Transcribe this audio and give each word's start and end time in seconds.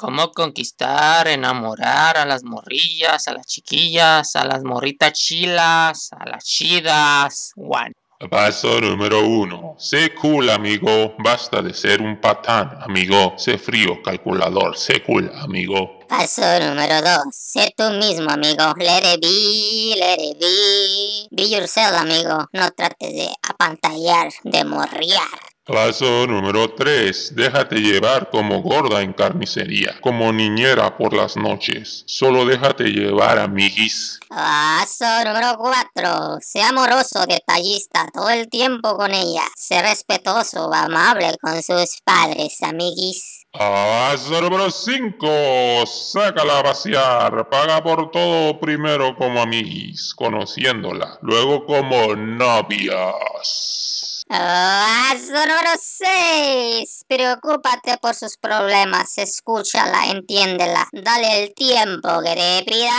cómo 0.00 0.32
conquistar, 0.32 1.28
enamorar 1.28 2.16
a 2.16 2.24
las 2.24 2.42
morrillas, 2.42 3.28
a 3.28 3.34
las 3.34 3.46
chiquillas, 3.46 4.34
a 4.34 4.46
las 4.46 4.62
morritas 4.64 5.12
chilas, 5.12 6.08
a 6.18 6.26
las 6.26 6.42
chidas. 6.42 7.52
One. 7.54 7.92
Paso 8.30 8.80
número 8.80 9.26
uno. 9.26 9.74
Sé 9.78 10.14
cool, 10.14 10.48
amigo. 10.48 11.14
Basta 11.18 11.60
de 11.60 11.74
ser 11.74 12.00
un 12.00 12.18
patán, 12.18 12.78
amigo. 12.82 13.34
Sé 13.36 13.58
frío, 13.58 14.00
calculador. 14.02 14.74
Sé 14.78 15.02
cool, 15.02 15.30
amigo. 15.36 15.98
Paso 16.08 16.42
número 16.60 17.02
2. 17.02 17.18
Sé 17.32 17.74
tú 17.76 17.90
mismo, 17.90 18.30
amigo. 18.30 18.74
Let 18.78 19.04
it 19.04 19.20
be, 19.20 19.94
let 19.98 20.18
it 20.18 20.38
be. 20.40 21.28
Be 21.30 21.50
yourself, 21.50 21.94
amigo. 21.94 22.48
No 22.54 22.70
trates 22.70 23.12
de 23.12 23.30
apantallar, 23.42 24.32
de 24.44 24.64
morriar. 24.64 25.49
Paso 25.72 26.26
número 26.26 26.74
3. 26.74 27.36
Déjate 27.36 27.76
llevar 27.76 28.28
como 28.30 28.60
gorda 28.60 29.02
en 29.02 29.12
carnicería, 29.12 29.94
como 30.00 30.32
niñera 30.32 30.96
por 30.96 31.12
las 31.12 31.36
noches. 31.36 32.02
Solo 32.06 32.44
déjate 32.44 32.84
llevar, 32.84 33.38
amiguis. 33.38 34.18
Paso 34.28 35.04
número 35.24 35.56
4. 35.56 36.38
Sé 36.40 36.60
amoroso, 36.62 37.24
detallista, 37.24 38.08
todo 38.12 38.30
el 38.30 38.48
tiempo 38.48 38.96
con 38.96 39.14
ella. 39.14 39.44
Sé 39.56 39.80
respetuoso, 39.80 40.74
amable 40.74 41.36
con 41.40 41.62
sus 41.62 42.00
padres, 42.04 42.60
amiguis. 42.62 43.46
Paso 43.52 44.40
número 44.40 44.72
5. 44.72 45.84
Sácala 45.86 46.58
a 46.58 46.62
vaciar. 46.62 47.48
Paga 47.48 47.80
por 47.80 48.10
todo 48.10 48.58
primero 48.58 49.14
como 49.14 49.40
amiguis, 49.40 50.14
conociéndola. 50.16 51.20
Luego 51.22 51.64
como 51.64 52.16
novias. 52.16 53.99
Paso 54.30 55.32
número 55.32 55.72
6. 55.76 57.04
Preocúpate 57.08 57.98
por 58.00 58.14
sus 58.14 58.36
problemas. 58.36 59.18
Escúchala, 59.18 60.06
entiéndela. 60.06 60.86
Dale 60.92 61.42
el 61.42 61.52
tiempo 61.52 62.08
que 62.22 62.36
te 62.36 62.64
pida. 62.64 62.92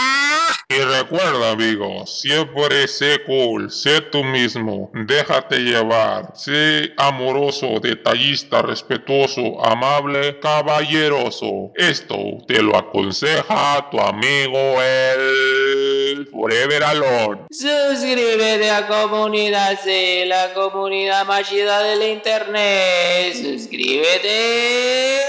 Y 0.68 0.82
recuerda, 0.82 1.52
amigo, 1.52 2.06
siempre 2.06 2.86
sé 2.86 3.24
cool, 3.24 3.70
sé 3.70 4.02
tú 4.02 4.22
mismo, 4.22 4.90
déjate 4.92 5.60
llevar, 5.60 6.32
sé 6.34 6.92
amoroso, 6.98 7.80
detallista, 7.80 8.60
respetuoso, 8.60 9.64
amable, 9.64 10.38
caballeroso. 10.38 11.72
Esto 11.76 12.16
te 12.46 12.62
lo 12.62 12.76
aconseja 12.76 13.88
tu 13.90 13.98
amigo 13.98 14.58
el 14.82 15.91
Forever 16.26 16.82
Alone. 16.84 17.42
Suscríbete 17.50 18.70
a 18.70 18.86
Comunidad 18.86 19.78
C, 19.82 20.24
la 20.26 20.52
comunidad 20.54 21.26
más 21.26 21.48
chida 21.48 21.82
del 21.82 22.02
internet. 22.02 23.34
Suscríbete. 23.34 25.20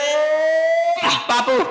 Papu. 1.28 1.64